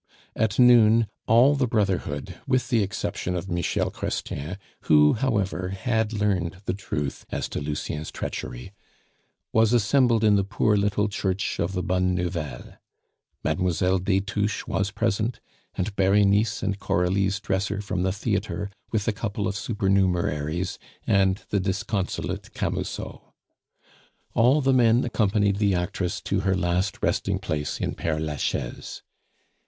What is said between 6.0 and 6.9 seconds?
learned the